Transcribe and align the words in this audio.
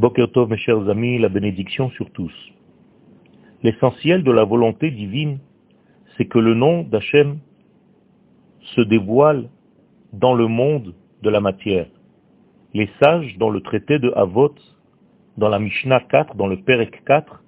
Boker 0.00 0.28
mes 0.48 0.56
chers 0.56 0.88
amis, 0.88 1.18
la 1.18 1.28
bénédiction 1.28 1.90
sur 1.90 2.10
tous. 2.12 2.32
L'essentiel 3.62 4.24
de 4.24 4.32
la 4.32 4.44
volonté 4.44 4.90
divine, 4.90 5.40
c'est 6.16 6.24
que 6.24 6.38
le 6.38 6.54
nom 6.54 6.84
d'Hachem 6.84 7.38
se 8.74 8.80
dévoile 8.80 9.50
dans 10.14 10.32
le 10.32 10.46
monde 10.46 10.94
de 11.20 11.28
la 11.28 11.40
matière. 11.40 11.86
Les 12.72 12.88
sages, 12.98 13.36
dans 13.36 13.50
le 13.50 13.60
traité 13.60 13.98
de 13.98 14.10
Havot, 14.16 14.54
dans 15.36 15.50
la 15.50 15.58
Mishnah 15.58 16.00
4, 16.00 16.34
dans 16.34 16.46
le 16.46 16.56
Perek 16.56 17.04
4, 17.04 17.44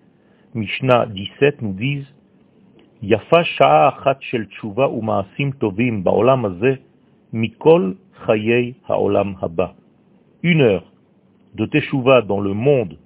Mishnah 0.52 1.06
17, 1.06 1.62
nous 1.62 1.72
disent 1.72 2.14
Yafa 3.00 3.38
achat 3.38 4.18
shel 4.20 4.46
tshuva 4.48 4.90
tovim 5.58 6.02
ba'olam 6.02 6.44
hazeh 6.44 6.80
mikol 7.32 7.96
chayei 8.26 8.74
ha'olam 8.90 9.38
haba. 9.40 9.74
Une 10.42 10.60
heure 10.60 10.91
de 11.54 11.66
teshuva 11.66 12.22
dans 12.22 12.40
le 12.40 12.54
monde, 12.54 12.98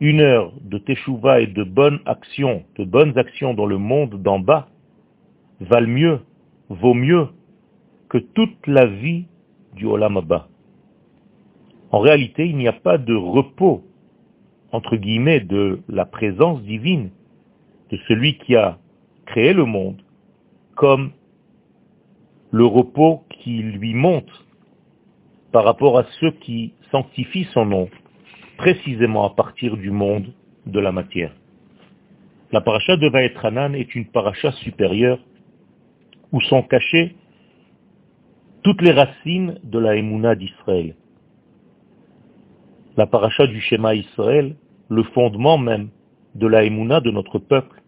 une 0.00 0.20
heure 0.20 0.52
de 0.60 0.78
teshuva 0.78 1.40
et 1.40 1.46
de 1.46 1.62
bonnes 1.62 2.00
actions, 2.06 2.64
de 2.76 2.84
bonnes 2.84 3.16
actions 3.18 3.54
dans 3.54 3.66
le 3.66 3.78
monde 3.78 4.22
d'en 4.22 4.38
bas, 4.38 4.68
valent 5.60 5.88
mieux, 5.88 6.20
vaut 6.68 6.94
mieux 6.94 7.28
que 8.08 8.18
toute 8.18 8.66
la 8.66 8.86
vie 8.86 9.26
du 9.74 9.86
Olam 9.86 10.16
Abba. 10.16 10.48
En 11.90 12.00
réalité, 12.00 12.46
il 12.46 12.56
n'y 12.56 12.68
a 12.68 12.72
pas 12.72 12.98
de 12.98 13.14
repos, 13.14 13.84
entre 14.72 14.96
guillemets, 14.96 15.40
de 15.40 15.80
la 15.88 16.04
présence 16.04 16.62
divine 16.62 17.10
de 17.90 17.98
celui 18.08 18.38
qui 18.38 18.56
a 18.56 18.78
créé 19.26 19.52
le 19.52 19.64
monde, 19.64 20.02
comme 20.74 21.12
le 22.50 22.64
repos 22.64 23.24
qui 23.30 23.58
lui 23.58 23.94
monte 23.94 24.43
par 25.54 25.62
rapport 25.62 25.96
à 25.96 26.04
ceux 26.18 26.32
qui 26.32 26.74
sanctifient 26.90 27.46
son 27.54 27.64
nom, 27.64 27.88
précisément 28.56 29.24
à 29.24 29.30
partir 29.30 29.76
du 29.76 29.92
monde 29.92 30.32
de 30.66 30.80
la 30.80 30.90
matière. 30.90 31.32
La 32.50 32.60
paracha 32.60 32.96
de 32.96 33.08
Vaetranan 33.08 33.72
est 33.76 33.94
une 33.94 34.06
paracha 34.06 34.50
supérieure 34.50 35.20
où 36.32 36.40
sont 36.40 36.64
cachées 36.64 37.14
toutes 38.64 38.82
les 38.82 38.90
racines 38.90 39.60
de 39.62 39.78
la 39.78 39.94
Emouna 39.94 40.34
d'Israël. 40.34 40.96
La 42.96 43.06
paracha 43.06 43.46
du 43.46 43.60
schéma 43.60 43.94
Israël, 43.94 44.56
le 44.88 45.04
fondement 45.04 45.56
même 45.56 45.90
de 46.34 46.48
la 46.48 46.64
Emouna 46.64 47.00
de 47.00 47.12
notre 47.12 47.38
peuple. 47.38 47.80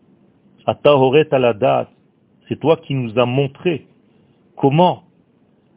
Atahoret 0.67 1.35
aladat, 1.35 1.91
c'est 2.49 2.61
toi 2.61 2.77
qui 2.77 2.95
nous 2.95 3.19
as 3.19 3.27
montré 3.27 3.89
comment 4.55 5.06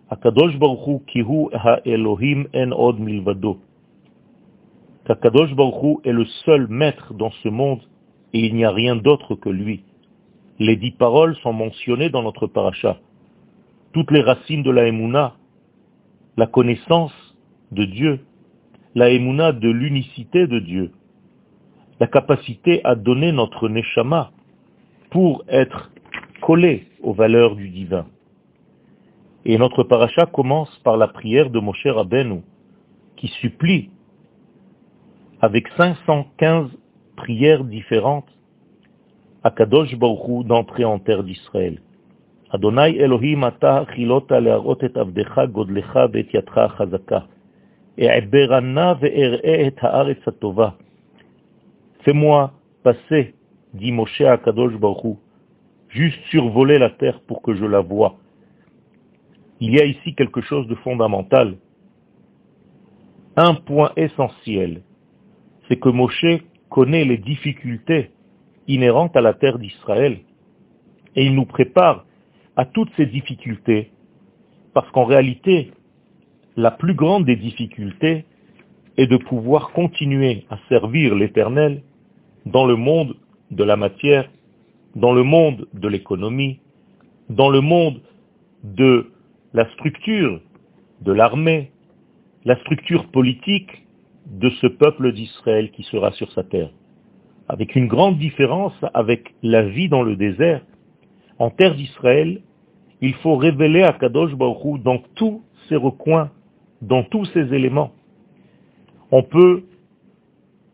Baruch 0.10 1.06
Kihu 1.08 1.50
ha 1.54 1.80
Elohim 1.86 2.48
en 2.54 2.72
od 2.72 3.00
milvado. 3.00 3.60
Qu'Akadosh 5.06 5.56
Baruch 5.56 6.00
est 6.04 6.14
le 6.14 6.26
seul 6.46 6.68
maître 6.68 7.14
dans 7.14 7.32
ce 7.44 7.50
monde 7.50 7.82
et 8.34 8.40
il 8.40 8.56
n'y 8.56 8.66
a 8.66 8.72
rien 8.72 8.96
d'autre 8.96 9.36
que 9.36 9.50
lui. 9.50 9.84
Les 10.60 10.76
dix 10.76 10.92
paroles 10.92 11.36
sont 11.38 11.54
mentionnées 11.54 12.10
dans 12.10 12.24
notre 12.24 12.48
paracha 12.48 12.98
toutes 13.94 14.12
les 14.12 14.22
racines 14.22 14.64
de 14.64 14.72
la 14.72 14.88
Emouna, 14.88 15.34
la 16.38 16.48
connaissance 16.48 17.14
de 17.72 17.86
Dieu, 17.86 18.20
la 18.96 19.10
Emouna 19.10 19.52
de 19.52 19.70
l'unicité 19.70 20.48
de 20.48 20.60
Dieu, 20.60 20.92
la 22.00 22.08
capacité 22.08 22.82
à 22.84 22.96
donner 22.96 23.32
notre 23.32 23.68
Neshama 23.68 24.32
pour 25.10 25.44
être 25.48 25.92
collé 26.42 26.88
aux 27.02 27.14
valeurs 27.14 27.56
du 27.56 27.70
divin. 27.70 28.06
Et 29.46 29.58
notre 29.58 29.84
paracha 29.84 30.26
commence 30.26 30.76
par 30.84 30.98
la 30.98 31.08
prière 31.08 31.50
de 31.50 31.60
Moshe 31.60 31.88
Rabbeinu, 31.88 32.42
qui 33.16 33.28
supplie, 33.28 33.90
avec 35.42 35.68
515 35.78 36.70
prières 37.16 37.64
différentes, 37.64 38.28
à 39.44 39.52
Kadosh 39.52 39.96
Baruch 39.96 40.46
d'entrer 40.46 40.84
en 40.84 41.00
terre 41.00 41.24
d'Israël. 41.24 41.82
Adonai 42.52 42.98
Elohim 42.98 43.44
ata 43.44 43.86
chilota 43.94 44.42
le'arot 44.42 44.78
et 44.82 44.98
avdecha 44.98 45.48
godlecha 45.48 46.08
ve'et 46.08 46.28
yadcha 46.34 46.74
chazaka. 46.78 47.28
E'berana 47.98 48.96
ve'er'e 48.96 49.40
et 49.44 49.76
haaretz 49.82 50.28
atova. 50.28 50.76
Fais-moi 52.02 52.52
passer, 52.84 53.36
dit 53.74 53.92
Moshe 53.92 54.22
à 54.22 54.38
Kadosh 54.38 54.76
Baruch 54.78 55.18
juste 55.90 56.20
survoler 56.30 56.78
la 56.80 56.90
terre 56.90 57.20
pour 57.22 57.42
que 57.42 57.54
je 57.54 57.66
la 57.66 57.82
voie. 57.82 58.16
Il 59.60 59.74
y 59.74 59.80
a 59.80 59.86
ici 59.86 60.16
quelque 60.16 60.42
chose 60.42 60.68
de 60.68 60.76
fondamental. 60.76 61.58
Un 63.36 63.56
point 63.56 63.92
essentiel, 63.96 64.82
c'est 65.68 65.80
que 65.80 65.90
Moshe 65.90 66.42
connaît 66.70 67.06
les 67.06 67.18
difficultés 67.18 68.12
inhérentes 68.68 69.16
à 69.16 69.22
la 69.22 69.34
terre 69.34 69.60
d'Israël 69.60 70.20
et 71.16 71.26
il 71.26 71.36
nous 71.36 71.46
prépare 71.46 72.06
à 72.56 72.66
toutes 72.66 72.92
ces 72.98 73.06
difficultés, 73.06 73.92
parce 74.74 74.90
qu'en 74.92 75.06
réalité, 75.06 75.72
la 76.56 76.72
plus 76.72 76.94
grande 76.94 77.26
des 77.26 77.36
difficultés 77.36 78.26
est 78.98 79.08
de 79.08 79.18
pouvoir 79.18 79.72
continuer 79.72 80.46
à 80.50 80.58
servir 80.68 81.16
l'Éternel 81.16 81.84
dans 82.46 82.66
le 82.66 82.76
monde 82.76 83.16
de 83.52 83.64
la 83.64 83.78
matière, 83.78 84.30
dans 84.96 85.14
le 85.14 85.24
monde 85.24 85.68
de 85.74 85.88
l'économie, 85.88 86.60
dans 87.30 87.50
le 87.50 87.62
monde 87.62 88.02
de 88.64 89.12
la 89.54 89.70
structure 89.74 90.42
de 91.02 91.12
l'armée, 91.12 91.72
la 92.46 92.56
structure 92.58 93.10
politique 93.12 93.86
de 94.28 94.50
ce 94.62 94.68
peuple 94.68 95.12
d'Israël 95.14 95.72
qui 95.72 95.84
sera 95.84 96.12
sur 96.12 96.32
sa 96.32 96.44
terre. 96.44 96.70
Avec 97.48 97.76
une 97.76 97.88
grande 97.88 98.20
différence 98.20 98.74
avec 98.94 99.34
la 99.42 99.64
vie 99.64 99.90
dans 99.90 100.04
le 100.04 100.16
désert, 100.16 100.62
en 101.40 101.50
terre 101.50 101.76
d'Israël, 101.76 102.42
il 103.02 103.14
faut 103.16 103.38
révéler 103.38 103.82
à 103.82 103.94
Kadosh 103.94 104.36
Baruch 104.36 104.82
dans 104.84 105.02
tous 105.16 105.42
ses 105.68 105.76
recoins, 105.76 106.30
dans 106.82 107.04
tous 107.04 107.26
ses 107.26 107.54
éléments. 107.54 107.92
On 109.12 109.24
peut 109.24 109.64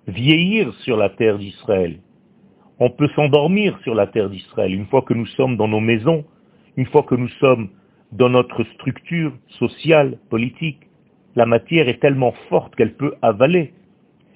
vieillir 0.08 0.74
sur 0.82 0.98
la 0.98 1.10
terre 1.10 1.38
d'Israël. 1.38 2.00
On 2.80 2.90
peut 2.90 3.08
s'endormir 3.16 3.80
sur 3.84 3.96
la 3.96 4.08
terre 4.08 4.30
d'Israël. 4.30 4.74
Une 4.74 4.88
fois 4.88 5.04
que 5.04 5.14
nous 5.14 5.26
sommes 5.28 5.56
dans 5.56 5.68
nos 5.68 5.80
maisons, 5.80 6.26
une 6.76 6.86
fois 6.88 7.04
que 7.04 7.16
nous 7.16 7.30
sommes 7.40 7.70
dans 8.16 8.30
notre 8.30 8.64
structure 8.76 9.34
sociale, 9.60 10.18
politique, 10.30 10.80
la 11.36 11.46
matière 11.46 11.90
est 11.90 12.00
tellement 12.00 12.34
forte 12.50 12.74
qu'elle 12.76 12.94
peut 12.94 13.16
avaler. 13.22 13.74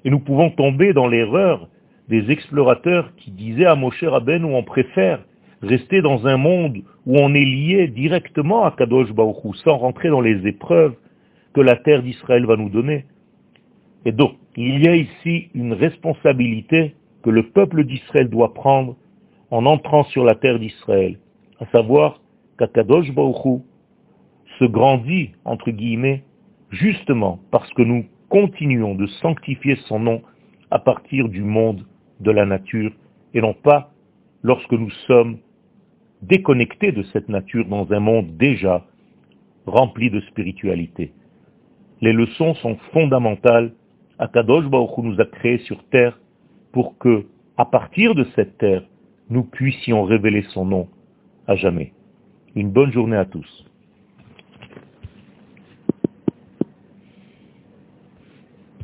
Et 0.04 0.10
nous 0.10 0.20
pouvons 0.20 0.50
tomber 0.50 0.92
dans 0.92 1.08
l'erreur 1.08 1.68
des 2.10 2.30
explorateurs 2.30 3.14
qui 3.16 3.32
disaient 3.32 3.66
à 3.66 3.76
Moshe 3.76 4.04
où 4.04 4.56
on 4.56 4.64
préfère 4.64 5.24
rester 5.62 6.02
dans 6.02 6.28
un 6.28 6.38
monde 6.38 6.80
où 7.06 7.18
on 7.18 7.34
est 7.34 7.46
lié 7.46 7.88
directement 7.88 8.66
à 8.66 8.72
Kadosh 8.72 9.14
Baruch 9.14 9.56
sans 9.64 9.78
rentrer 9.78 10.10
dans 10.10 10.22
les 10.22 10.46
épreuves 10.46 10.96
que 11.54 11.62
la 11.62 11.78
terre 11.78 12.04
d'Israël 12.04 12.46
va 12.46 12.58
nous 12.58 12.70
donner. 12.70 13.06
Et 14.06 14.12
donc, 14.12 14.36
il 14.58 14.84
y 14.84 14.88
a 14.88 14.96
ici 14.96 15.50
une 15.54 15.74
responsabilité 15.74 16.96
que 17.24 17.30
le 17.30 17.44
peuple 17.44 17.86
d'Israël 17.86 18.30
doit 18.30 18.54
prendre 18.54 18.96
en 19.52 19.66
entrant 19.66 20.04
sur 20.06 20.24
la 20.24 20.36
terre 20.36 20.60
d'Israël, 20.60 21.18
à 21.60 21.66
savoir 21.68 22.22
qu'Akadosh 22.58 23.12
Baruch 23.12 23.62
se 24.60 24.66
grandit, 24.66 25.32
entre 25.46 25.72
guillemets, 25.72 26.24
justement 26.70 27.40
parce 27.52 27.72
que 27.74 27.82
nous 27.82 28.06
continuons 28.30 28.96
de 28.96 29.08
sanctifier 29.08 29.78
son 29.88 30.00
nom 30.00 30.22
à 30.70 30.80
partir 30.80 31.30
du 31.30 31.42
monde 31.42 31.86
de 32.20 32.32
la 32.32 32.46
nature 32.46 32.92
et 33.34 33.42
non 33.42 33.54
pas 33.54 33.92
lorsque 34.44 34.72
nous 34.72 34.92
sommes 35.08 35.38
déconnecté 36.22 36.92
de 36.92 37.04
cette 37.04 37.30
nature 37.30 37.66
dans 37.66 37.92
un 37.92 38.00
monde 38.00 38.38
déjà 38.38 38.86
rempli 39.66 40.10
de 40.10 40.20
spiritualité. 40.22 41.14
Les 42.02 42.14
leçons 42.14 42.56
sont 42.56 42.78
fondamentales. 42.94 43.74
Akadosh 44.20 44.66
Baruch 44.66 44.98
nous 44.98 45.20
a 45.20 45.26
créés 45.26 45.60
sur 45.60 45.82
terre 45.86 46.20
pour 46.72 46.98
que, 46.98 47.26
à 47.58 47.66
partir 47.66 48.16
de 48.16 48.26
cette 48.36 48.58
terre, 48.58 48.84
nous 49.30 49.44
puissions 49.44 50.04
révéler 50.04 50.44
son 50.50 50.66
nom 50.66 50.88
à 51.48 51.56
jamais. 51.56 51.94
Une 52.56 52.70
bonne 52.70 52.92
journée 52.92 53.18
à 53.18 53.26
tous. 53.26 53.69